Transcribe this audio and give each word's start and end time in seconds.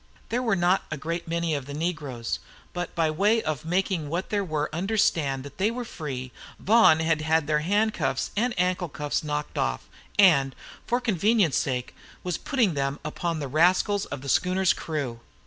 There 0.29 0.41
were 0.41 0.55
not 0.55 0.81
a 0.89 0.97
great 0.97 1.27
many 1.27 1.53
of 1.53 1.67
the 1.67 1.75
negroes; 1.75 2.39
but 2.73 2.95
by 2.95 3.11
way 3.11 3.43
of 3.43 3.65
making 3.65 4.09
what 4.09 4.31
there 4.31 4.43
were 4.43 4.67
understand 4.73 5.43
that 5.43 5.59
they 5.59 5.69
were 5.69 5.85
free, 5.85 6.31
Vaughan 6.57 7.01
had 7.01 7.21
had 7.21 7.45
their 7.45 7.59
handcuffs 7.59 8.31
and 8.35 8.55
ankle 8.59 8.89
cuffs 8.89 9.23
knocked 9.23 9.59
off, 9.59 9.87
and, 10.17 10.55
for 10.87 10.99
convenience' 10.99 11.59
sake, 11.59 11.95
was 12.23 12.39
putting 12.39 12.73
them 12.73 12.99
upon 13.05 13.37
the 13.37 13.47
rascals 13.47 14.05
of 14.07 14.21
the 14.21 14.27
schooner's 14.29 14.73
crew. 14.73 15.19